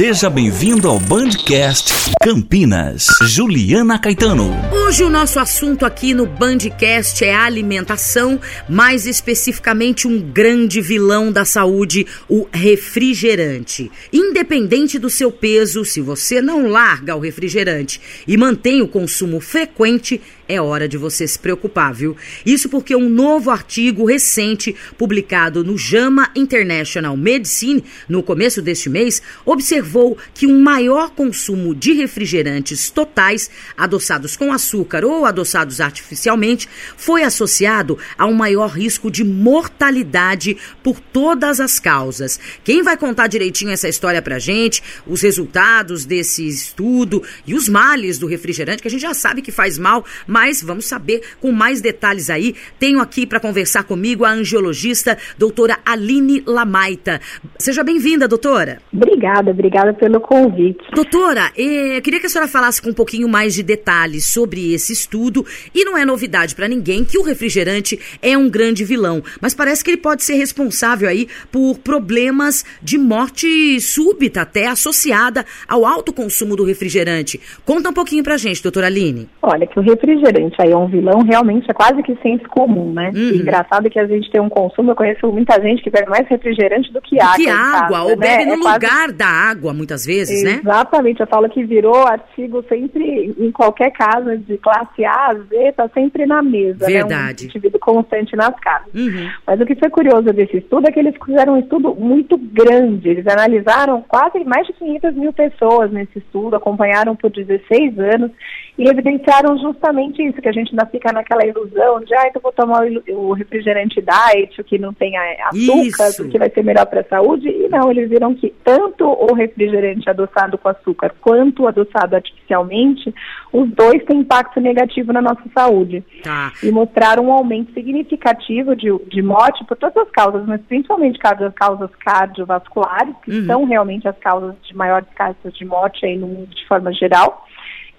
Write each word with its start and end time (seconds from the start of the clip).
Seja 0.00 0.30
bem-vindo 0.30 0.88
ao 0.88 0.98
Bandcast 0.98 1.92
Campinas. 2.22 3.06
Juliana 3.20 3.98
Caetano. 3.98 4.50
Hoje 4.72 5.04
o 5.04 5.10
nosso 5.10 5.38
assunto 5.38 5.84
aqui 5.84 6.14
no 6.14 6.24
Bandcast 6.24 7.22
é 7.22 7.34
alimentação, 7.34 8.40
mais 8.66 9.06
especificamente 9.06 10.08
um 10.08 10.18
grande 10.18 10.80
vilão 10.80 11.30
da 11.30 11.44
saúde, 11.44 12.06
o 12.30 12.48
refrigerante. 12.50 13.92
Independente 14.10 14.98
do 14.98 15.10
seu 15.10 15.30
peso, 15.30 15.84
se 15.84 16.00
você 16.00 16.40
não 16.40 16.66
larga 16.66 17.14
o 17.14 17.20
refrigerante 17.20 18.00
e 18.26 18.38
mantém 18.38 18.80
o 18.80 18.88
consumo 18.88 19.38
frequente, 19.38 20.18
é 20.48 20.60
hora 20.60 20.88
de 20.88 20.96
você 20.96 21.28
se 21.28 21.38
preocupar, 21.38 21.94
viu? 21.94 22.16
Isso 22.44 22.68
porque 22.68 22.96
um 22.96 23.08
novo 23.08 23.50
artigo 23.50 24.04
recente 24.04 24.74
publicado 24.98 25.62
no 25.62 25.78
JAMA 25.78 26.30
International 26.34 27.16
Medicine 27.16 27.84
no 28.08 28.22
começo 28.22 28.60
deste 28.60 28.88
mês 28.88 29.22
observou 29.44 29.89
que 30.34 30.46
um 30.46 30.60
maior 30.60 31.10
consumo 31.10 31.74
de 31.74 31.92
refrigerantes 31.92 32.90
totais 32.90 33.50
adoçados 33.76 34.36
com 34.36 34.52
açúcar 34.52 35.04
ou 35.04 35.24
adoçados 35.24 35.80
artificialmente 35.80 36.68
foi 36.96 37.22
associado 37.22 37.98
a 38.16 38.26
um 38.26 38.32
maior 38.32 38.68
risco 38.68 39.10
de 39.10 39.24
mortalidade 39.24 40.56
por 40.82 41.00
todas 41.00 41.60
as 41.60 41.78
causas. 41.80 42.38
Quem 42.62 42.82
vai 42.82 42.96
contar 42.96 43.26
direitinho 43.26 43.72
essa 43.72 43.88
história 43.88 44.22
pra 44.22 44.38
gente, 44.38 44.82
os 45.06 45.22
resultados 45.22 46.04
desse 46.04 46.46
estudo 46.46 47.22
e 47.46 47.54
os 47.54 47.68
males 47.68 48.18
do 48.18 48.26
refrigerante, 48.26 48.82
que 48.82 48.88
a 48.88 48.90
gente 48.90 49.02
já 49.02 49.14
sabe 49.14 49.42
que 49.42 49.50
faz 49.50 49.78
mal, 49.78 50.04
mas 50.26 50.62
vamos 50.62 50.86
saber 50.86 51.22
com 51.40 51.50
mais 51.52 51.80
detalhes 51.80 52.30
aí. 52.30 52.54
Tenho 52.78 53.00
aqui 53.00 53.26
para 53.26 53.40
conversar 53.40 53.84
comigo 53.84 54.24
a 54.24 54.30
angiologista 54.30 55.18
doutora 55.36 55.78
Aline 55.84 56.42
Lamaita. 56.46 57.20
Seja 57.58 57.82
bem-vinda, 57.82 58.28
doutora. 58.28 58.80
Obrigada, 58.92 59.50
obrigada 59.50 59.69
pelo 59.98 60.20
convite. 60.20 60.80
Doutora, 60.92 61.50
eh, 61.56 61.96
eu 61.96 62.02
queria 62.02 62.20
que 62.20 62.26
a 62.26 62.28
senhora 62.28 62.50
falasse 62.50 62.82
com 62.82 62.90
um 62.90 62.94
pouquinho 62.94 63.28
mais 63.28 63.54
de 63.54 63.62
detalhes 63.62 64.26
sobre 64.26 64.72
esse 64.72 64.92
estudo. 64.92 65.44
E 65.74 65.84
não 65.84 65.96
é 65.96 66.04
novidade 66.04 66.54
para 66.54 66.68
ninguém 66.68 67.04
que 67.04 67.18
o 67.18 67.22
refrigerante 67.22 67.98
é 68.22 68.36
um 68.36 68.48
grande 68.48 68.84
vilão, 68.84 69.22
mas 69.40 69.54
parece 69.54 69.84
que 69.84 69.90
ele 69.90 69.96
pode 69.96 70.24
ser 70.24 70.34
responsável 70.34 71.08
aí 71.08 71.28
por 71.50 71.78
problemas 71.78 72.64
de 72.82 72.98
morte 72.98 73.80
súbita, 73.80 74.42
até 74.42 74.66
associada 74.66 75.44
ao 75.68 75.86
alto 75.86 76.12
consumo 76.12 76.56
do 76.56 76.64
refrigerante. 76.64 77.40
Conta 77.64 77.90
um 77.90 77.94
pouquinho 77.94 78.24
pra 78.24 78.36
gente, 78.36 78.62
doutora 78.62 78.86
Aline. 78.86 79.28
Olha, 79.42 79.66
que 79.66 79.78
o 79.78 79.82
refrigerante 79.82 80.56
aí 80.60 80.72
é 80.72 80.76
um 80.76 80.88
vilão, 80.88 81.22
realmente 81.22 81.70
é 81.70 81.74
quase 81.74 82.02
que 82.02 82.16
senso 82.22 82.48
comum, 82.48 82.92
né? 82.92 83.10
Uhum. 83.14 83.36
engraçado 83.36 83.86
é 83.86 83.90
que 83.90 83.98
a 83.98 84.06
gente 84.06 84.30
tem 84.30 84.40
um 84.40 84.48
consumo, 84.48 84.90
eu 84.90 84.96
conheço 84.96 85.26
muita 85.30 85.60
gente 85.60 85.82
que 85.82 85.90
bebe 85.90 86.08
mais 86.08 86.26
refrigerante 86.28 86.92
do 86.92 87.00
que 87.00 87.20
água. 87.20 87.36
Que 87.36 87.48
água, 87.48 87.88
casa, 87.88 88.02
ou 88.02 88.10
né? 88.10 88.16
bebe 88.16 88.44
no 88.46 88.52
é 88.52 88.56
lugar 88.56 88.80
quase... 88.80 89.12
da 89.14 89.26
água, 89.26 89.59
muitas 89.74 90.04
vezes, 90.04 90.42
Exatamente, 90.42 90.64
né? 90.64 90.70
Exatamente, 90.70 91.20
eu 91.20 91.26
falo 91.26 91.48
que 91.48 91.64
virou 91.64 92.06
artigo 92.06 92.64
sempre, 92.68 93.34
em 93.38 93.50
qualquer 93.50 93.90
casa 93.90 94.36
de 94.36 94.56
classe 94.58 95.04
A, 95.04 95.34
Z, 95.34 95.72
tá 95.72 95.88
sempre 95.92 96.26
na 96.26 96.42
mesa. 96.42 96.86
Verdade. 96.86 97.44
Né? 97.44 97.46
Um 97.46 97.50
indivíduo 97.50 97.80
constante 97.80 98.36
nas 98.36 98.58
casas. 98.60 98.92
Uhum. 98.94 99.28
Mas 99.46 99.60
o 99.60 99.66
que 99.66 99.74
foi 99.74 99.90
curioso 99.90 100.32
desse 100.32 100.58
estudo 100.58 100.88
é 100.88 100.92
que 100.92 100.98
eles 100.98 101.14
fizeram 101.24 101.54
um 101.54 101.58
estudo 101.58 101.94
muito 101.94 102.36
grande, 102.38 103.08
eles 103.08 103.26
analisaram 103.26 104.02
quase 104.02 104.42
mais 104.44 104.66
de 104.66 104.72
500 104.74 105.14
mil 105.14 105.32
pessoas 105.32 105.90
nesse 105.90 106.18
estudo, 106.18 106.56
acompanharam 106.56 107.14
por 107.14 107.30
16 107.30 107.98
anos, 107.98 108.30
e 108.78 108.88
evidenciaram 108.88 109.58
justamente 109.58 110.22
isso, 110.22 110.40
que 110.40 110.48
a 110.48 110.52
gente 110.52 110.70
ainda 110.70 110.86
fica 110.86 111.12
naquela 111.12 111.44
ilusão 111.44 112.00
de, 112.00 112.14
ah, 112.14 112.26
então 112.28 112.40
vou 112.42 112.52
tomar 112.52 112.82
o 113.08 113.32
refrigerante 113.32 114.00
diet, 114.00 114.60
o 114.60 114.64
que 114.64 114.78
não 114.78 114.92
tem 114.92 115.16
açúcar, 115.16 116.08
isso. 116.08 116.22
porque 116.22 116.38
vai 116.38 116.50
ser 116.50 116.64
melhor 116.64 116.86
para 116.86 117.00
a 117.00 117.04
saúde. 117.04 117.48
E 117.48 117.68
não, 117.68 117.90
eles 117.90 118.08
viram 118.08 118.34
que 118.34 118.54
tanto 118.64 119.04
o 119.04 119.34
refrigerante 119.34 120.08
adoçado 120.08 120.56
com 120.56 120.68
açúcar 120.68 121.14
quanto 121.20 121.62
o 121.62 121.68
adoçado 121.68 122.16
artificialmente, 122.16 123.14
os 123.52 123.68
dois 123.70 124.02
têm 124.04 124.20
impacto 124.20 124.60
negativo 124.60 125.12
na 125.12 125.20
nossa 125.20 125.42
saúde. 125.54 126.04
Tá. 126.22 126.52
E 126.62 126.70
mostraram 126.70 127.26
um 127.26 127.32
aumento 127.32 127.72
significativo 127.72 128.74
de, 128.74 128.88
de 129.08 129.22
morte 129.22 129.64
por 129.64 129.76
todas 129.76 129.96
as 129.96 130.10
causas, 130.10 130.46
mas 130.46 130.60
principalmente 130.62 131.18
causas, 131.18 131.52
causas 131.54 131.90
cardiovasculares, 131.96 133.14
que 133.24 133.30
uhum. 133.30 133.46
são 133.46 133.64
realmente 133.64 134.08
as 134.08 134.16
causas 134.18 134.54
de 134.62 134.76
maiores 134.76 135.08
causas 135.14 135.52
de 135.52 135.64
morte 135.64 136.06
aí 136.06 136.16
no 136.16 136.26
mundo 136.26 136.54
de 136.54 136.66
forma 136.66 136.92
geral 136.92 137.46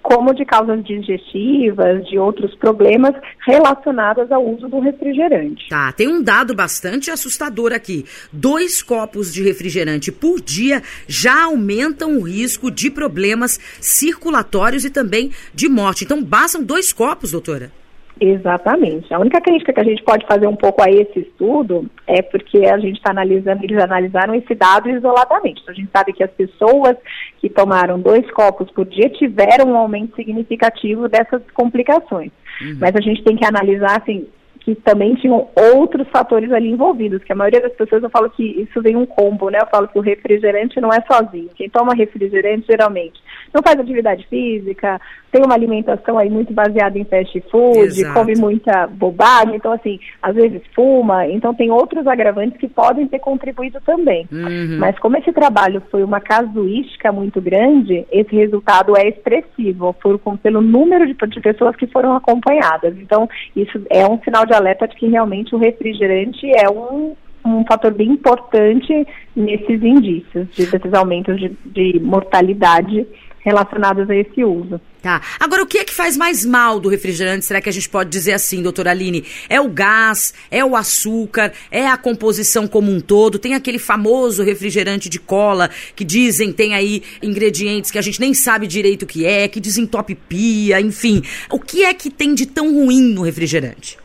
como 0.02 0.34
de 0.34 0.44
causas 0.44 0.84
digestivas, 0.84 2.04
de 2.08 2.18
outros 2.18 2.54
problemas 2.56 3.14
relacionados 3.46 4.30
ao 4.30 4.44
uso 4.44 4.68
do 4.68 4.80
refrigerante. 4.80 5.68
Tá, 5.68 5.92
tem 5.92 6.08
um 6.08 6.22
dado 6.22 6.54
bastante 6.54 7.10
assustador 7.10 7.72
aqui. 7.72 8.04
Dois 8.32 8.82
copos 8.82 9.32
de 9.32 9.42
refrigerante 9.42 10.10
por 10.10 10.40
dia 10.40 10.82
já 11.06 11.44
aumentam 11.44 12.18
o 12.18 12.22
risco 12.22 12.70
de 12.70 12.90
problemas 12.90 13.58
circulatórios 13.80 14.84
e 14.84 14.90
também 14.90 15.30
de 15.54 15.68
morte. 15.68 16.04
Então, 16.04 16.22
bastam 16.22 16.62
dois 16.62 16.92
copos, 16.92 17.30
doutora? 17.30 17.81
Exatamente. 18.20 19.12
A 19.12 19.18
única 19.18 19.40
crítica 19.40 19.72
que 19.72 19.80
a 19.80 19.84
gente 19.84 20.02
pode 20.02 20.26
fazer 20.26 20.46
um 20.46 20.54
pouco 20.54 20.82
a 20.82 20.90
esse 20.90 21.20
estudo 21.20 21.90
é 22.06 22.22
porque 22.22 22.58
a 22.66 22.78
gente 22.78 22.96
está 22.96 23.10
analisando, 23.10 23.64
eles 23.64 23.82
analisaram 23.82 24.34
esse 24.34 24.54
dado 24.54 24.88
isoladamente. 24.88 25.60
Então, 25.62 25.72
a 25.72 25.76
gente 25.76 25.90
sabe 25.90 26.12
que 26.12 26.22
as 26.22 26.30
pessoas 26.30 26.96
que 27.40 27.48
tomaram 27.48 27.98
dois 27.98 28.28
copos 28.30 28.70
por 28.70 28.84
dia 28.86 29.08
tiveram 29.08 29.72
um 29.72 29.76
aumento 29.76 30.14
significativo 30.14 31.08
dessas 31.08 31.42
complicações. 31.52 32.30
Uhum. 32.60 32.76
Mas 32.80 32.94
a 32.94 33.00
gente 33.00 33.24
tem 33.24 33.36
que 33.36 33.44
analisar, 33.44 34.00
assim, 34.00 34.28
que 34.60 34.74
também 34.76 35.14
tinham 35.14 35.48
outros 35.56 36.06
fatores 36.08 36.52
ali 36.52 36.70
envolvidos, 36.70 37.24
que 37.24 37.32
a 37.32 37.36
maioria 37.36 37.60
das 37.60 37.72
pessoas 37.72 38.02
eu 38.02 38.10
falo 38.10 38.30
que 38.30 38.44
isso 38.44 38.80
vem 38.80 38.94
um 38.94 39.06
combo, 39.06 39.50
né? 39.50 39.58
Eu 39.60 39.66
falo 39.66 39.88
que 39.88 39.98
o 39.98 40.02
refrigerante 40.02 40.80
não 40.80 40.90
é 40.90 41.02
sozinho. 41.10 41.50
Quem 41.56 41.68
toma 41.68 41.94
refrigerante 41.94 42.66
geralmente 42.68 43.20
não 43.52 43.62
faz 43.62 43.78
atividade 43.78 44.26
física, 44.28 45.00
tem 45.30 45.42
uma 45.44 45.54
alimentação 45.54 46.18
aí 46.18 46.28
muito 46.28 46.52
baseada 46.52 46.98
em 46.98 47.04
fast 47.04 47.40
food, 47.50 47.78
Exato. 47.78 48.14
come 48.14 48.34
muita 48.36 48.86
bobagem, 48.86 49.56
então 49.56 49.72
assim, 49.72 49.98
às 50.20 50.34
vezes 50.34 50.60
fuma, 50.74 51.26
então 51.26 51.54
tem 51.54 51.70
outros 51.70 52.06
agravantes 52.06 52.58
que 52.58 52.68
podem 52.68 53.06
ter 53.06 53.18
contribuído 53.18 53.80
também. 53.80 54.26
Uhum. 54.30 54.78
Mas 54.78 54.98
como 54.98 55.16
esse 55.16 55.32
trabalho 55.32 55.82
foi 55.90 56.02
uma 56.02 56.20
casuística 56.20 57.10
muito 57.10 57.40
grande, 57.40 58.06
esse 58.10 58.34
resultado 58.34 58.96
é 58.96 59.08
expressivo 59.08 59.94
por, 59.94 60.18
pelo 60.38 60.60
número 60.60 61.06
de, 61.06 61.14
de 61.14 61.40
pessoas 61.40 61.76
que 61.76 61.86
foram 61.86 62.14
acompanhadas. 62.14 62.94
Então, 62.98 63.28
isso 63.56 63.80
é 63.90 64.06
um 64.06 64.20
sinal 64.22 64.44
de 64.46 64.54
alerta 64.54 64.86
de 64.86 64.96
que 64.96 65.08
realmente 65.08 65.54
o 65.54 65.58
refrigerante 65.58 66.46
é 66.50 66.68
um, 66.70 67.14
um 67.44 67.64
fator 67.64 67.92
bem 67.92 68.10
importante 68.10 69.06
nesses 69.34 69.82
indícios, 69.82 70.48
de, 70.54 70.66
desses 70.66 70.94
aumentos 70.94 71.38
de, 71.38 71.56
de 71.64 72.00
mortalidade 72.00 73.06
relacionados 73.44 74.08
a 74.08 74.14
esse 74.14 74.44
uso. 74.44 74.80
Tá. 75.02 75.20
Agora, 75.40 75.64
o 75.64 75.66
que 75.66 75.78
é 75.78 75.84
que 75.84 75.92
faz 75.92 76.16
mais 76.16 76.44
mal 76.44 76.78
do 76.78 76.88
refrigerante? 76.88 77.44
Será 77.44 77.60
que 77.60 77.68
a 77.68 77.72
gente 77.72 77.88
pode 77.88 78.08
dizer 78.08 78.32
assim, 78.32 78.62
doutora 78.62 78.92
Aline? 78.92 79.24
É 79.48 79.60
o 79.60 79.68
gás? 79.68 80.32
É 80.48 80.64
o 80.64 80.76
açúcar? 80.76 81.52
É 81.70 81.88
a 81.88 81.96
composição 81.96 82.68
como 82.68 82.90
um 82.90 83.00
todo? 83.00 83.38
Tem 83.38 83.54
aquele 83.54 83.80
famoso 83.80 84.44
refrigerante 84.44 85.08
de 85.08 85.18
cola 85.18 85.68
que 85.96 86.04
dizem 86.04 86.52
tem 86.52 86.74
aí 86.74 87.02
ingredientes 87.20 87.90
que 87.90 87.98
a 87.98 88.02
gente 88.02 88.20
nem 88.20 88.32
sabe 88.32 88.66
direito 88.68 89.02
o 89.02 89.06
que 89.06 89.26
é, 89.26 89.48
que 89.48 89.60
desentope 89.60 90.14
pia, 90.14 90.80
enfim. 90.80 91.22
O 91.50 91.58
que 91.58 91.84
é 91.84 91.92
que 91.92 92.08
tem 92.08 92.34
de 92.34 92.46
tão 92.46 92.72
ruim 92.72 93.12
no 93.12 93.22
refrigerante? 93.22 93.98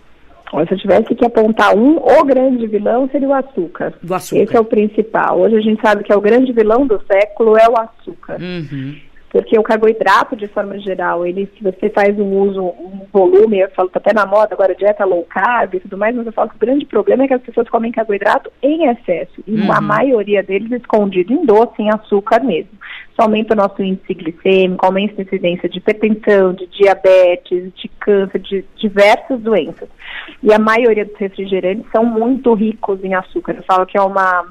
se 0.66 0.74
eu 0.74 0.78
tivesse 0.78 1.14
que 1.14 1.26
apontar 1.26 1.76
um, 1.76 1.98
o 1.98 2.24
grande 2.24 2.66
vilão 2.68 3.08
seria 3.12 3.28
o 3.28 3.34
açúcar. 3.34 3.94
Do 4.02 4.14
açúcar. 4.14 4.42
Esse 4.42 4.56
é 4.56 4.60
o 4.60 4.66
principal. 4.66 5.42
Hoje 5.42 5.58
a 5.58 5.62
gente 5.62 5.82
sabe 5.82 6.04
que 6.04 6.12
é 6.12 6.16
o 6.16 6.22
grande 6.22 6.52
vilão 6.54 6.88
do 6.88 7.02
século 7.06 7.58
é 7.58 7.68
o 7.68 7.78
açúcar. 7.78 8.38
Uhum. 8.40 8.96
Porque 9.38 9.60
o 9.60 9.62
carboidrato, 9.62 10.36
de 10.36 10.48
forma 10.48 10.80
geral, 10.80 11.24
ele, 11.24 11.48
se 11.56 11.64
você 11.64 11.92
faz 11.92 12.18
um 12.18 12.40
uso, 12.40 12.60
um 12.60 13.06
volume, 13.14 13.60
eu 13.60 13.70
falo, 13.70 13.88
tá 13.88 14.00
até 14.00 14.12
na 14.12 14.26
moda 14.26 14.56
agora, 14.56 14.74
dieta 14.74 15.06
low 15.06 15.24
carb 15.26 15.76
e 15.76 15.80
tudo 15.80 15.96
mais, 15.96 16.16
mas 16.16 16.26
eu 16.26 16.34
falo 16.34 16.50
que 16.50 16.56
o 16.56 16.60
grande 16.60 16.86
problema 16.88 17.24
é 17.24 17.28
que 17.28 17.36
as 17.36 17.42
pessoas 17.44 17.70
comem 17.70 17.92
carboidrato 17.92 18.52
em 18.64 18.88
excesso. 18.88 19.44
E 19.46 19.62
uhum. 19.62 19.72
a 19.72 19.80
maioria 19.80 20.42
deles 20.42 20.72
escondido 20.72 21.32
em 21.32 21.46
doce, 21.46 21.80
em 21.80 21.92
açúcar 21.92 22.44
mesmo. 22.44 22.72
Isso 23.12 23.22
aumenta 23.22 23.54
o 23.54 23.58
nosso 23.58 23.84
índice 23.84 24.12
glicêmico, 24.16 24.84
aumenta 24.84 25.22
a 25.22 25.24
incidência 25.24 25.70
de 25.70 25.78
hipertensão, 25.78 26.54
de 26.54 26.66
diabetes, 26.66 27.72
de 27.76 27.88
câncer, 28.00 28.40
de 28.40 28.66
diversas 28.76 29.40
doenças. 29.40 29.88
E 30.42 30.52
a 30.52 30.58
maioria 30.58 31.06
dos 31.06 31.16
refrigerantes 31.16 31.86
são 31.92 32.04
muito 32.04 32.56
ricos 32.56 33.04
em 33.04 33.14
açúcar. 33.14 33.54
Eu 33.54 33.64
falo 33.64 33.86
que 33.86 34.00
é 34.00 34.02
uma 34.02 34.48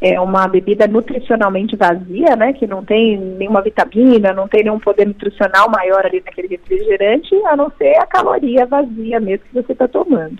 é 0.00 0.20
uma 0.20 0.46
bebida 0.46 0.86
nutricionalmente 0.86 1.76
vazia, 1.76 2.36
né, 2.36 2.52
que 2.52 2.66
não 2.66 2.84
tem 2.84 3.16
nenhuma 3.18 3.60
vitamina, 3.60 4.32
não 4.32 4.46
tem 4.46 4.62
nenhum 4.62 4.78
poder 4.78 5.06
nutricional 5.06 5.68
maior 5.68 6.06
ali 6.06 6.22
naquele 6.24 6.48
refrigerante, 6.48 7.34
a 7.46 7.56
não 7.56 7.70
ser 7.76 7.96
a 7.96 8.06
caloria 8.06 8.64
vazia 8.64 9.18
mesmo 9.18 9.44
que 9.46 9.62
você 9.62 9.72
está 9.72 9.88
tomando. 9.88 10.38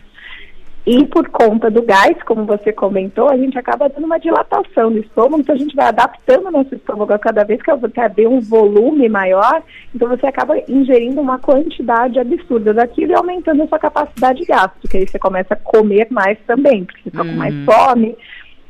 E 0.91 1.05
por 1.05 1.29
conta 1.29 1.71
do 1.71 1.83
gás, 1.83 2.17
como 2.25 2.47
você 2.47 2.73
comentou, 2.73 3.29
a 3.29 3.37
gente 3.37 3.59
acaba 3.59 3.91
dando 3.91 4.07
uma 4.07 4.19
dilatação 4.19 4.89
no 4.89 4.99
estômago, 4.99 5.41
então 5.41 5.55
a 5.55 5.59
gente 5.59 5.77
vai 5.77 5.87
adaptando 5.87 6.47
o 6.47 6.51
nosso 6.51 6.75
estômago 6.75 7.13
a 7.13 7.19
cada 7.19 7.45
vez 7.45 7.61
que 7.61 7.71
quer 7.93 8.15
ter 8.15 8.27
um 8.27 8.41
volume 8.41 9.07
maior, 9.07 9.63
então 9.95 10.09
você 10.09 10.27
acaba 10.27 10.57
ingerindo 10.67 11.21
uma 11.21 11.39
quantidade 11.39 12.19
absurda 12.19 12.73
daquilo 12.73 13.13
e 13.13 13.15
aumentando 13.15 13.65
a 13.65 13.67
sua 13.67 13.79
capacidade 13.79 14.47
que 14.47 14.97
aí 14.97 15.07
você 15.07 15.19
começa 15.19 15.53
a 15.53 15.57
comer 15.57 16.07
mais 16.11 16.39
também, 16.47 16.87
porque 16.87 17.03
você 17.03 17.09
está 17.11 17.23
com 17.23 17.33
mais 17.33 17.55
uhum. 17.55 17.67
fome, 17.67 18.17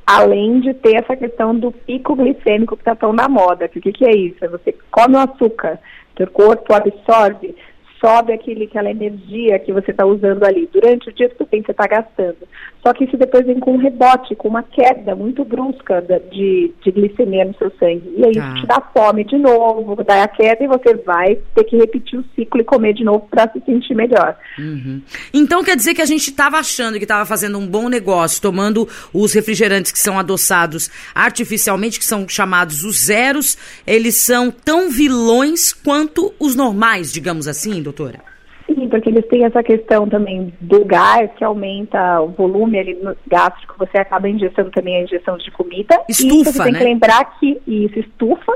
além 0.08 0.60
de 0.60 0.72
ter 0.72 0.94
essa 0.94 1.14
questão 1.14 1.54
do 1.54 1.70
pico 1.70 2.16
glicêmico 2.16 2.74
que 2.74 2.80
está 2.80 2.94
tão 2.94 3.12
na 3.12 3.28
moda. 3.28 3.66
O 3.66 3.68
que, 3.68 3.92
que 3.92 4.06
é 4.06 4.16
isso? 4.16 4.42
É 4.42 4.48
você 4.48 4.74
come 4.90 5.16
o 5.16 5.18
açúcar, 5.18 5.78
seu 6.16 6.26
corpo 6.28 6.72
absorve, 6.72 7.54
sobe 8.00 8.32
aquele, 8.32 8.64
aquela 8.64 8.90
energia 8.90 9.58
que 9.58 9.72
você 9.72 9.90
está 9.90 10.04
usando 10.04 10.44
ali. 10.44 10.68
Durante 10.72 11.08
o 11.08 11.12
dia, 11.12 11.30
bem, 11.50 11.62
você 11.62 11.72
está 11.72 11.86
gastando. 11.86 12.36
Só 12.82 12.92
que 12.92 13.04
isso 13.04 13.16
depois 13.16 13.44
vem 13.44 13.58
com 13.58 13.72
um 13.72 13.78
rebote, 13.78 14.36
com 14.36 14.48
uma 14.48 14.62
queda 14.62 15.14
muito 15.14 15.44
brusca 15.44 16.00
de, 16.30 16.72
de 16.82 16.90
glicemia 16.90 17.44
no 17.44 17.54
seu 17.56 17.70
sangue. 17.78 18.14
E 18.16 18.24
aí 18.24 18.34
tá. 18.34 18.54
te 18.54 18.66
dá 18.66 18.80
fome 18.94 19.24
de 19.24 19.36
novo, 19.36 20.02
dá 20.04 20.22
a 20.22 20.28
queda 20.28 20.62
e 20.62 20.68
você 20.68 20.94
vai 20.94 21.36
ter 21.54 21.64
que 21.64 21.76
repetir 21.76 22.18
o 22.18 22.24
ciclo 22.34 22.60
e 22.60 22.64
comer 22.64 22.94
de 22.94 23.04
novo 23.04 23.26
para 23.28 23.50
se 23.50 23.60
sentir 23.66 23.94
melhor. 23.94 24.36
Uhum. 24.58 25.02
Então 25.34 25.62
quer 25.64 25.76
dizer 25.76 25.94
que 25.94 26.02
a 26.02 26.06
gente 26.06 26.30
estava 26.30 26.58
achando 26.58 26.98
que 26.98 27.04
estava 27.04 27.26
fazendo 27.26 27.58
um 27.58 27.66
bom 27.66 27.88
negócio, 27.88 28.40
tomando 28.40 28.88
os 29.12 29.32
refrigerantes 29.32 29.90
que 29.90 29.98
são 29.98 30.18
adoçados 30.18 30.90
artificialmente, 31.14 31.98
que 31.98 32.04
são 32.04 32.28
chamados 32.28 32.84
os 32.84 33.06
zeros, 33.06 33.58
eles 33.86 34.16
são 34.16 34.50
tão 34.50 34.88
vilões 34.88 35.72
quanto 35.72 36.32
os 36.38 36.54
normais, 36.54 37.12
digamos 37.12 37.48
assim, 37.48 37.82
doutora? 37.92 38.20
Sim, 38.66 38.86
porque 38.88 39.08
eles 39.08 39.26
têm 39.28 39.44
essa 39.44 39.62
questão 39.62 40.06
também 40.06 40.52
do 40.60 40.84
gás, 40.84 41.30
que 41.36 41.42
aumenta 41.42 42.20
o 42.20 42.28
volume 42.28 42.78
ali 42.78 42.94
no 43.02 43.16
gástrico, 43.26 43.74
você 43.78 43.96
acaba 43.96 44.28
injetando 44.28 44.70
também 44.70 44.96
a 44.96 45.02
injeção 45.04 45.38
de 45.38 45.50
comida. 45.50 45.98
Estufa, 46.06 46.34
e 46.34 46.44
você 46.44 46.62
tem 46.64 46.72
né? 46.72 46.78
que 46.78 46.84
lembrar 46.84 47.24
que 47.38 47.58
isso 47.66 47.98
estufa. 47.98 48.52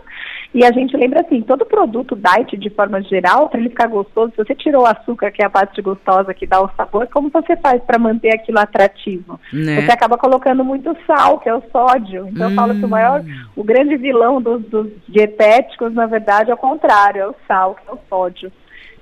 E 0.55 0.67
a 0.67 0.71
gente 0.71 0.95
lembra 0.95 1.23
assim, 1.23 1.41
todo 1.41 1.65
produto 1.65 2.15
diet 2.15 2.59
de 2.59 2.69
forma 2.69 3.01
geral, 3.03 3.49
para 3.49 3.59
ele 3.59 3.71
ficar 3.71 3.87
gostoso, 3.87 4.33
se 4.33 4.37
você 4.37 4.55
tirou 4.55 4.83
o 4.83 4.87
açúcar, 4.87 5.31
que 5.31 5.41
é 5.41 5.47
a 5.47 5.51
parte 5.51 5.81
gostosa 5.81 6.35
que 6.35 6.47
dá 6.47 6.61
o 6.61 6.71
sabor, 6.77 7.09
como 7.11 7.31
você 7.31 7.57
faz 7.57 7.83
para 7.83 7.99
manter 7.99 8.35
aquilo 8.35 8.59
atrativo? 8.59 9.41
Né? 9.51 9.81
Você 9.81 9.93
acaba 9.93 10.19
colocando 10.19 10.63
muito 10.63 10.95
sal, 11.07 11.39
que 11.39 11.49
é 11.49 11.55
o 11.55 11.63
sódio. 11.73 12.29
Então 12.29 12.49
hum. 12.49 12.51
eu 12.51 12.55
falo 12.55 12.75
que 12.75 12.85
o 12.85 12.89
maior, 12.89 13.25
o 13.57 13.65
grande 13.65 13.97
vilão 13.97 14.43
dos, 14.43 14.63
dos 14.65 14.89
dietéticos, 15.09 15.95
na 15.95 16.05
verdade, 16.05 16.51
é 16.51 16.55
o 16.55 16.59
contrário, 16.59 17.23
é 17.23 17.29
o 17.29 17.35
sal, 17.49 17.75
que 17.75 17.91
é 17.91 17.95
o 17.95 17.99
sódio. 18.11 18.53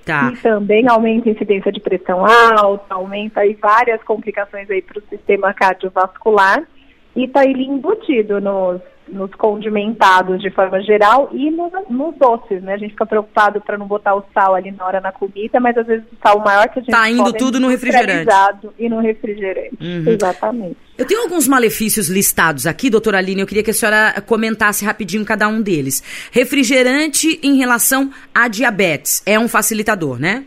Tá. 0.05 0.33
E 0.33 0.37
também 0.39 0.89
aumenta 0.89 1.29
a 1.29 1.33
incidência 1.33 1.71
de 1.71 1.81
pressão 1.81 2.25
alta, 2.25 2.95
aumenta 2.95 3.41
aí 3.41 3.55
várias 3.55 4.03
complicações 4.03 4.71
aí 4.71 4.81
para 4.81 4.99
o 4.99 5.03
sistema 5.09 5.53
cardiovascular 5.53 6.67
e 7.15 7.25
está 7.25 7.45
ele 7.45 7.65
embutido 7.65 8.41
nos, 8.41 8.81
nos 9.09 9.31
condimentados 9.35 10.41
de 10.41 10.51
forma 10.51 10.81
geral 10.83 11.29
e 11.33 11.51
nos, 11.51 11.73
nos 11.89 12.15
doces, 12.17 12.63
né? 12.63 12.75
A 12.75 12.79
gente 12.79 12.91
fica 12.91 13.07
preocupado 13.07 13.61
para 13.61 13.77
não 13.77 13.87
botar 13.87 14.15
o 14.15 14.25
sal 14.33 14.55
ali 14.55 14.71
na 14.71 14.87
hora 14.87 15.01
na 15.01 15.13
comida, 15.13 15.59
mas 15.61 15.77
às 15.77 15.87
vezes 15.87 16.05
o 16.13 16.17
sal 16.23 16.41
maior 16.41 16.69
que 16.69 16.79
a 16.79 16.83
gente 16.83 16.91
tá 16.91 17.11
indo 17.11 17.33
tudo 17.33 17.59
no 17.59 17.69
refrigerante 17.69 18.31
e 18.79 18.89
no 18.89 19.01
refrigerante, 19.01 19.77
uhum. 19.81 20.05
exatamente. 20.07 20.77
Eu 20.97 21.07
tenho 21.07 21.23
alguns 21.23 21.49
malefícios 21.49 22.09
listados 22.09 22.67
aqui, 22.67 22.91
doutora 22.91 23.19
Aline, 23.19 23.41
eu 23.41 23.47
queria 23.47 23.63
que 23.63 23.71
a 23.71 23.75
senhora 23.75 24.21
comentasse 24.27 24.85
rapidinho 24.85 25.25
cada 25.25 25.49
um 25.49 25.63
deles. 25.63 26.03
Refrigerante 26.31 27.41
em 27.43 27.57
relação 27.57 28.11
a 28.35 28.49
diabetes 28.49 29.23
é 29.25 29.39
um 29.39 29.49
facilitador, 29.49 30.21
né? 30.21 30.45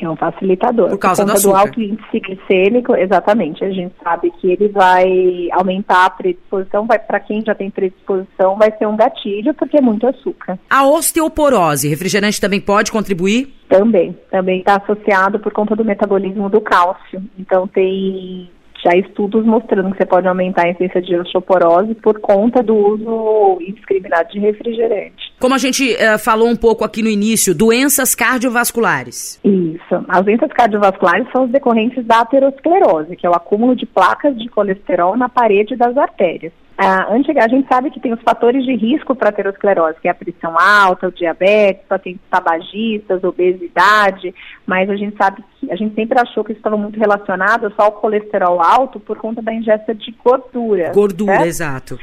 É 0.00 0.08
um 0.08 0.16
facilitador. 0.16 0.88
Por 0.88 0.98
causa 0.98 1.24
Por 1.24 1.40
do 1.40 1.54
alto 1.54 1.80
índice 1.80 2.20
glicêmico, 2.20 2.94
exatamente. 2.96 3.64
A 3.64 3.70
gente 3.70 3.94
sabe 4.02 4.32
que 4.40 4.50
ele 4.50 4.68
vai 4.68 5.48
aumentar 5.52 6.06
a 6.06 6.10
predisposição, 6.10 6.86
vai 6.86 6.98
para 6.98 7.20
quem 7.20 7.42
já 7.44 7.54
tem 7.54 7.70
predisposição, 7.70 8.56
vai 8.56 8.72
ser 8.76 8.86
um 8.86 8.96
gatilho, 8.96 9.52
porque 9.54 9.76
é 9.76 9.80
muito 9.80 10.06
açúcar. 10.06 10.58
A 10.70 10.86
osteoporose, 10.86 11.88
refrigerante 11.88 12.40
também 12.40 12.60
pode 12.60 12.90
contribuir? 12.90 13.52
Também, 13.68 14.16
também 14.30 14.60
está 14.60 14.76
associado 14.76 15.38
por 15.38 15.52
conta 15.52 15.76
do 15.76 15.84
metabolismo 15.84 16.48
do 16.48 16.60
cálcio. 16.60 17.22
Então 17.38 17.66
tem 17.66 18.50
já 18.82 18.96
estudos 18.96 19.44
mostrando 19.44 19.92
que 19.92 19.98
você 19.98 20.06
pode 20.06 20.26
aumentar 20.26 20.66
a 20.66 20.70
incidência 20.70 21.00
de 21.00 21.16
osteoporose 21.16 21.94
por 21.96 22.20
conta 22.20 22.62
do 22.62 22.74
uso 22.74 23.58
indiscriminado 23.60 24.28
de 24.30 24.40
refrigerante. 24.40 25.32
Como 25.38 25.54
a 25.54 25.58
gente 25.58 25.94
uh, 25.94 26.18
falou 26.18 26.48
um 26.48 26.56
pouco 26.56 26.84
aqui 26.84 27.02
no 27.02 27.08
início, 27.08 27.54
doenças 27.54 28.14
cardiovasculares. 28.14 29.40
Isso. 29.44 30.04
As 30.08 30.24
doenças 30.24 30.52
cardiovasculares 30.52 31.26
são 31.32 31.44
os 31.44 31.50
decorrentes 31.50 32.04
da 32.04 32.20
aterosclerose, 32.20 33.16
que 33.16 33.26
é 33.26 33.30
o 33.30 33.34
acúmulo 33.34 33.76
de 33.76 33.86
placas 33.86 34.36
de 34.36 34.48
colesterol 34.48 35.16
na 35.16 35.28
parede 35.28 35.76
das 35.76 35.96
artérias. 35.96 36.52
A, 36.82 37.14
antiga, 37.14 37.44
a 37.44 37.48
gente 37.48 37.68
sabe 37.68 37.90
que 37.90 38.00
tem 38.00 38.12
os 38.12 38.20
fatores 38.22 38.64
de 38.64 38.74
risco 38.74 39.14
para 39.14 39.28
aterosclerose, 39.28 40.00
que 40.00 40.08
é 40.08 40.10
a 40.10 40.14
pressão 40.14 40.58
alta, 40.58 41.08
o 41.08 41.12
diabetes, 41.12 41.86
pacientes 41.88 42.22
tabagistas, 42.28 43.22
obesidade, 43.22 44.34
mas 44.66 44.90
a 44.90 44.96
gente 44.96 45.16
sabe 45.16 45.44
que 45.60 45.70
a 45.70 45.76
gente 45.76 45.94
sempre 45.94 46.18
achou 46.18 46.42
que 46.42 46.52
isso 46.52 46.58
estava 46.58 46.76
muito 46.76 46.98
relacionado 46.98 47.72
só 47.76 47.82
ao 47.84 47.92
colesterol 47.92 48.60
alto 48.60 48.98
por 48.98 49.16
conta 49.18 49.40
da 49.40 49.54
ingesta 49.54 49.94
de 49.94 50.10
gordura. 50.24 50.92
Gordura, 50.92 51.32
certo? 51.32 51.46
exato. 51.46 51.98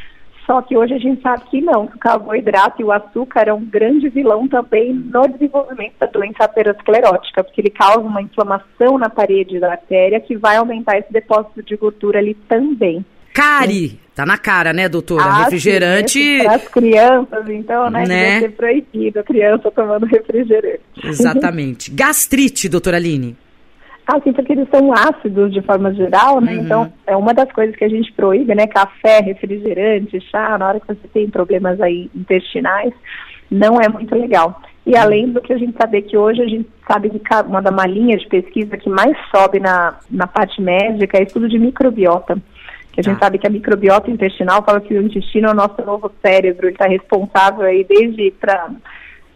Só 0.46 0.64
que 0.64 0.76
hoje 0.76 0.96
a 0.96 0.98
gente 0.98 1.22
sabe 1.22 1.44
que 1.52 1.62
não, 1.62 1.86
que 1.86 1.96
o 1.96 2.00
carboidrato 2.00 2.82
e 2.82 2.84
o 2.84 2.92
açúcar 2.92 3.48
é 3.48 3.54
um 3.54 3.64
grande 3.64 4.10
vilão 4.10 4.48
também 4.48 4.94
no 4.94 5.28
desenvolvimento 5.28 5.94
da 6.00 6.08
doença 6.08 6.46
aterosclerótica, 6.46 7.44
porque 7.44 7.62
ele 7.62 7.70
causa 7.70 8.00
uma 8.00 8.22
inflamação 8.22 8.98
na 8.98 9.10
parede 9.10 9.60
da 9.60 9.74
artéria 9.74 10.20
que 10.20 10.36
vai 10.36 10.58
aumentar 10.58 10.98
esse 10.98 11.14
depósito 11.14 11.62
de 11.62 11.76
gordura 11.76 12.18
ali 12.18 12.34
também. 12.34 13.06
Cari, 13.40 13.98
tá 14.14 14.26
na 14.26 14.38
cara, 14.38 14.74
né, 14.74 14.90
doutora? 14.90 15.24
Ah, 15.24 15.44
refrigerante. 15.44 16.44
Para 16.44 16.56
as 16.56 16.68
crianças, 16.68 17.50
então, 17.50 17.90
né? 17.90 18.06
né? 18.06 18.08
Deve 18.08 18.40
ser 18.40 18.52
proibido 18.52 19.20
a 19.20 19.24
criança 19.24 19.72
tomando 19.72 20.06
refrigerante. 20.06 20.82
Exatamente. 21.02 21.92
Gastrite, 21.96 22.68
doutora 22.68 22.98
Aline. 22.98 23.38
Ah, 24.06 24.20
sim, 24.24 24.34
porque 24.34 24.52
eles 24.52 24.68
são 24.70 24.92
ácidos 24.92 25.54
de 25.54 25.62
forma 25.62 25.94
geral, 25.94 26.42
né? 26.42 26.54
Uhum. 26.54 26.64
Então, 26.64 26.94
é 27.08 27.16
uma 27.16 27.34
das 27.34 27.50
coisas 27.52 27.76
que 27.76 27.86
a 27.86 27.90
gente 27.90 28.12
proíbe, 28.12 28.54
né? 28.54 28.68
Café, 28.68 29.22
refrigerante, 29.22 30.20
chá, 30.30 30.58
na 30.58 30.68
hora 30.68 30.80
que 30.82 30.88
você 30.88 31.08
tem 31.14 31.30
problemas 31.30 31.80
aí 31.80 32.10
intestinais, 32.14 32.92
não 33.50 33.80
é 33.80 33.88
muito 33.88 34.14
legal. 34.16 34.62
E 34.86 34.98
além 34.98 35.30
do 35.30 35.40
que 35.40 35.54
a 35.54 35.58
gente 35.58 35.78
saber 35.80 36.02
que 36.02 36.18
hoje 36.18 36.42
a 36.42 36.48
gente 36.48 36.68
sabe 36.92 37.10
que 37.10 37.20
uma 37.48 37.62
da 37.62 37.86
linha 37.86 38.18
de 38.18 38.28
pesquisa 38.28 38.76
que 38.76 38.90
mais 38.90 39.16
sobe 39.30 39.60
na, 39.60 40.00
na 40.10 40.26
parte 40.26 40.60
médica 40.60 41.20
é 41.20 41.24
estudo 41.24 41.48
de 41.48 41.60
microbiota. 41.60 42.42
Que 42.92 43.02
a 43.02 43.04
gente 43.04 43.20
tá. 43.20 43.26
sabe 43.26 43.38
que 43.38 43.48
a 43.48 43.52
microbiota 43.52 44.10
intestinal 44.10 44.64
fala 44.64 44.82
que 44.82 44.94
o 44.94 45.02
intestino 45.02 45.48
é 45.48 45.52
o 45.52 45.56
nosso 45.56 45.82
novo 45.86 46.12
cérebro, 46.22 46.68
ele 46.68 46.74
está 46.74 46.88
responsável 46.88 47.66
aí 47.66 47.84
desde 47.84 48.32
para 48.32 48.70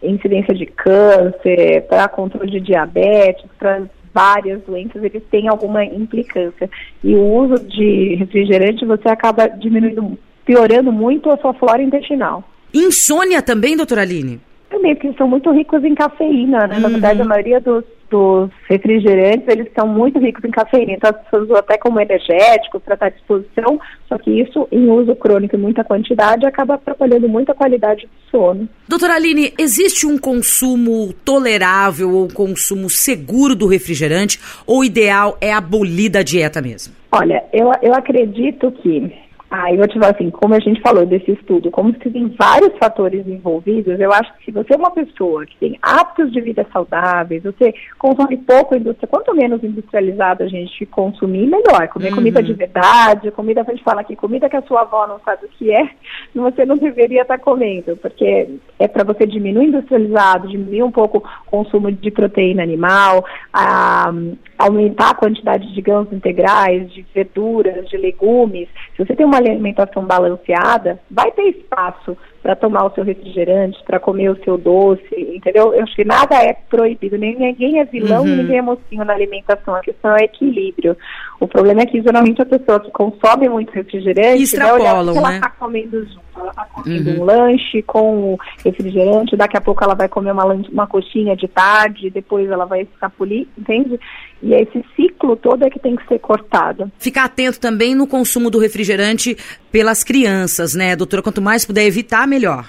incidência 0.02 0.54
de 0.54 0.66
câncer, 0.66 1.86
para 1.88 2.08
controle 2.08 2.52
de 2.52 2.60
diabetes, 2.60 3.46
para 3.58 3.84
várias 4.14 4.62
doenças, 4.64 5.04
eles 5.04 5.24
têm 5.32 5.48
alguma 5.48 5.84
implicância. 5.84 6.70
E 7.04 7.16
o 7.16 7.24
uso 7.24 7.56
de 7.66 8.16
refrigerante, 8.16 8.86
você 8.86 9.10
acaba 9.10 9.48
diminuindo, 9.48 10.18
piorando 10.46 10.92
muito 10.92 11.32
a 11.32 11.38
sua 11.38 11.54
flora 11.54 11.82
intestinal. 11.82 12.44
Insônia 12.74 13.42
também, 13.42 13.76
doutora 13.76 14.02
Aline? 14.02 14.40
Também, 14.70 14.96
porque 14.96 15.14
são 15.18 15.28
muito 15.28 15.52
ricos 15.52 15.84
em 15.84 15.96
cafeína, 15.96 16.68
né? 16.68 16.76
Uhum. 16.76 16.82
Na 16.82 16.90
verdade, 16.90 17.22
a 17.22 17.26
maioria 17.26 17.60
dos, 17.60 17.84
dos 18.14 18.52
refrigerantes, 18.70 19.48
eles 19.48 19.68
são 19.76 19.88
muito 19.88 20.20
ricos 20.20 20.44
em 20.44 20.52
cafeína. 20.52 20.94
Então, 20.94 21.10
as 21.10 21.24
pessoas 21.24 21.44
usam 21.46 21.58
até 21.58 21.80
como 21.80 22.00
energético 22.00 22.80
para 22.80 22.94
estar 22.94 23.08
à 23.08 23.10
disposição, 23.10 23.80
só 24.08 24.20
que 24.20 24.30
isso, 24.30 24.68
em 24.72 24.88
uso 24.88 25.16
crônico 25.16 25.56
em 25.56 25.60
muita 25.60 25.84
quantidade, 25.84 26.46
acaba 26.46 26.76
atrapalhando 26.76 27.28
muito 27.28 27.52
a 27.52 27.56
qualidade 27.56 28.04
do 28.06 28.30
sono. 28.30 28.70
Doutora 28.88 29.16
Aline, 29.16 29.52
existe 29.58 30.06
um 30.06 30.20
consumo 30.20 31.12
tolerável 31.26 32.14
ou 32.14 32.28
consumo 32.28 32.88
seguro 32.88 33.56
do 33.56 33.66
refrigerante 33.66 34.40
ou 34.68 34.82
o 34.82 34.86
ideal 34.86 35.36
é 35.42 35.52
abolir 35.52 36.12
da 36.12 36.22
dieta 36.22 36.62
mesmo? 36.62 36.94
Olha, 37.12 37.44
eu, 37.52 37.72
eu 37.82 37.94
acredito 37.94 38.72
que 38.72 39.12
ah, 39.56 39.72
eu 39.72 39.78
vou 39.78 39.88
te 39.88 40.00
falar 40.00 40.14
assim, 40.16 40.32
como 40.32 40.56
a 40.56 40.60
gente 40.60 40.82
falou 40.82 41.06
desse 41.06 41.32
estudo, 41.32 41.70
como 41.70 41.94
se 41.94 42.10
tem 42.10 42.28
vários 42.30 42.76
fatores 42.80 43.28
envolvidos, 43.28 44.00
eu 44.00 44.12
acho 44.12 44.34
que 44.38 44.46
se 44.46 44.52
você 44.52 44.74
é 44.74 44.78
uma 44.78 44.90
pessoa 44.90 45.46
que 45.46 45.56
tem 45.58 45.78
hábitos 45.80 46.32
de 46.32 46.42
vida 46.42 46.66
saudáveis, 46.74 47.44
você 47.44 47.72
consome 48.00 48.36
pouco 48.38 48.76
indústria, 48.76 49.08
quanto 49.08 49.36
menos 49.36 49.64
industrializado 49.64 50.42
a 50.42 50.48
gente 50.48 50.88
consumir, 50.88 51.46
melhor. 51.46 51.88
Comer 51.90 52.10
uhum. 52.10 52.16
comida 52.16 52.42
de 52.42 52.52
verdade, 52.52 53.30
comida, 53.30 53.62
a 53.62 53.64
gente 53.66 53.84
fala 53.84 54.02
aqui, 54.02 54.16
comida 54.16 54.50
que 54.50 54.58
a 54.58 54.64
sua 54.64 54.82
avó 54.82 55.06
não 55.06 55.20
sabe 55.20 55.46
o 55.46 55.50
que 55.50 55.72
é, 55.72 55.88
você 56.34 56.66
não 56.66 56.76
deveria 56.76 57.22
estar 57.22 57.38
comendo, 57.38 57.96
porque 57.98 58.58
é 58.80 58.88
para 58.88 59.04
você 59.04 59.28
diminuir 59.28 59.68
industrializado, 59.68 60.48
diminuir 60.48 60.82
um 60.82 60.92
pouco 60.92 61.20
o 61.20 61.52
consumo 61.52 61.92
de 61.92 62.10
proteína 62.10 62.64
animal, 62.64 63.24
a, 63.54 64.12
aumentar 64.58 65.12
a 65.12 65.16
quantidade 65.16 65.72
de 65.72 65.82
grãos 65.82 66.12
integrais, 66.12 66.92
de 66.92 67.06
verduras, 67.14 67.88
de 67.88 67.98
legumes. 67.98 68.68
Se 68.96 69.06
você 69.06 69.16
tem 69.16 69.26
uma 69.26 69.43
alimentação 69.52 70.06
balanceada, 70.06 71.00
vai 71.10 71.32
ter 71.32 71.44
espaço 71.50 72.18
para 72.42 72.56
tomar 72.56 72.86
o 72.86 72.94
seu 72.94 73.04
refrigerante, 73.04 73.82
para 73.86 74.00
comer 74.00 74.30
o 74.30 74.44
seu 74.44 74.58
doce, 74.58 75.08
entendeu? 75.18 75.74
Eu 75.74 75.84
acho 75.84 75.96
que 75.96 76.04
nada 76.04 76.36
é 76.36 76.54
proibido, 76.54 77.18
nem 77.18 77.38
ninguém 77.38 77.80
é 77.80 77.86
vilão, 77.86 78.24
uhum. 78.24 78.36
ninguém 78.36 78.58
é 78.58 78.62
mocinho 78.62 79.06
na 79.06 79.14
alimentação. 79.14 79.76
A 79.76 79.82
questão 79.82 80.16
é 80.16 80.26
equilíbrio. 80.26 80.98
O 81.40 81.48
problema 81.48 81.82
é 81.82 81.86
que 81.86 82.02
geralmente 82.02 82.42
a 82.42 82.46
pessoa 82.46 82.82
que 82.82 82.92
consome 82.92 83.48
muito 83.48 83.72
refrigerante, 83.72 84.44
Extrapolam, 84.44 84.84
vai 84.84 84.94
olhar 84.94 85.02
o 85.02 85.06
que 85.06 85.14
né? 85.14 85.20
ela 85.20 85.36
está 85.36 85.50
comendo 85.52 86.06
junto. 86.06 86.23
Ela 86.36 86.50
está 86.50 86.66
comendo 86.66 87.12
uhum. 87.12 87.20
um 87.20 87.24
lanche 87.24 87.82
com 87.84 88.38
refrigerante, 88.64 89.36
daqui 89.36 89.58
a 89.58 89.62
pouco 89.62 89.84
ela 89.84 89.94
vai 89.94 90.08
comer 90.08 90.32
uma, 90.32 90.46
uma 90.46 90.88
coxinha 90.88 91.36
de 91.36 91.48
tarde, 91.48 92.10
depois 92.10 92.50
ela 92.50 92.66
vai 92.66 92.82
escapulir, 92.82 93.48
entende? 93.58 94.00
E 94.42 94.54
esse 94.54 94.84
ciclo 94.96 95.36
todo 95.36 95.64
é 95.66 95.70
que 95.70 95.80
tem 95.80 95.96
que 95.96 96.08
ser 96.08 96.20
cortado. 96.20 96.92
Ficar 96.98 97.26
atento 97.26 97.60
também 97.60 97.96
no 97.96 98.08
consumo 98.08 98.50
do 98.50 98.60
refrigerante 98.60 99.38
pelas 99.72 100.04
crianças, 100.04 100.76
né, 100.76 100.96
doutora? 100.96 101.24
Quanto 101.24 101.42
mais 101.42 101.66
puder 101.66 101.86
evitar, 101.86 102.28
melhor. 102.28 102.66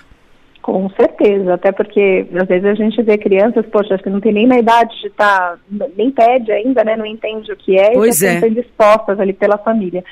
Com 0.65 0.89
certeza, 0.99 1.53
até 1.53 1.73
porque 1.73 2.27
às 2.35 2.49
vezes 2.49 2.65
a 2.65 2.73
gente 2.73 3.03
vê 3.03 3.19
crianças, 3.19 3.67
poxa, 3.67 3.99
que 3.99 4.09
não 4.09 4.19
tem 4.19 4.33
nem 4.33 4.47
na 4.47 4.59
idade 4.59 4.99
de 4.99 5.09
estar, 5.09 5.59
tá, 5.59 5.87
nem 5.95 6.11
pede 6.11 6.51
ainda, 6.51 6.83
né? 6.83 6.97
Não 6.97 7.05
entende 7.05 7.53
o 7.53 7.57
que 7.57 7.79
é 7.79 7.91
pois 7.93 8.23
e 8.23 8.27
é. 8.27 8.35
estão 8.37 8.49
dispostas 8.49 9.21
ali 9.21 9.35
pela 9.35 9.59
família. 9.59 10.03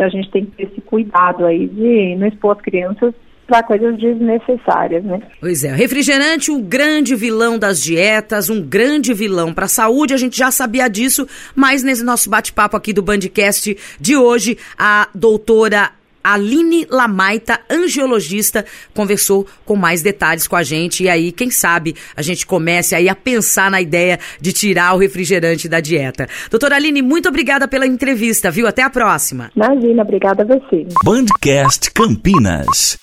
Então 0.00 0.06
a 0.06 0.10
gente 0.10 0.30
tem 0.30 0.46
que 0.46 0.52
ter 0.52 0.62
esse 0.62 0.80
cuidado 0.80 1.44
aí 1.44 1.68
de 1.68 2.16
não 2.16 2.26
expor 2.26 2.56
as 2.56 2.62
crianças 2.62 3.12
para 3.46 3.62
coisas 3.62 3.98
desnecessárias, 3.98 5.04
né? 5.04 5.20
Pois 5.38 5.62
é, 5.62 5.74
refrigerante, 5.74 6.50
um 6.50 6.62
grande 6.62 7.14
vilão 7.14 7.58
das 7.58 7.82
dietas, 7.82 8.48
um 8.48 8.62
grande 8.62 9.12
vilão 9.12 9.52
para 9.52 9.66
a 9.66 9.68
saúde, 9.68 10.14
a 10.14 10.16
gente 10.16 10.38
já 10.38 10.50
sabia 10.50 10.88
disso, 10.88 11.28
mas 11.54 11.82
nesse 11.82 12.02
nosso 12.02 12.30
bate-papo 12.30 12.78
aqui 12.78 12.94
do 12.94 13.02
Bandcast 13.02 13.76
de 14.00 14.16
hoje, 14.16 14.56
a 14.78 15.06
doutora 15.14 15.90
Aline 16.22 16.86
Lamaita, 16.90 17.60
angiologista, 17.68 18.64
conversou 18.94 19.46
com 19.64 19.76
mais 19.76 20.02
detalhes 20.02 20.46
com 20.46 20.56
a 20.56 20.62
gente. 20.62 21.04
E 21.04 21.08
aí, 21.08 21.32
quem 21.32 21.50
sabe, 21.50 21.94
a 22.16 22.22
gente 22.22 22.46
comece 22.46 22.94
aí 22.94 23.08
a 23.08 23.14
pensar 23.14 23.70
na 23.70 23.80
ideia 23.80 24.18
de 24.40 24.52
tirar 24.52 24.94
o 24.94 24.98
refrigerante 24.98 25.68
da 25.68 25.80
dieta. 25.80 26.28
Doutora 26.50 26.76
Aline, 26.76 27.02
muito 27.02 27.28
obrigada 27.28 27.66
pela 27.66 27.86
entrevista, 27.86 28.50
viu? 28.50 28.66
Até 28.66 28.82
a 28.82 28.90
próxima. 28.90 29.50
Imagina, 29.56 30.02
obrigada 30.02 30.42
a 30.42 30.46
você. 30.46 30.86
Bandcast 31.04 31.90
Campinas. 31.92 32.98